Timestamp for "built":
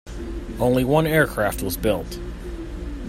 1.77-2.17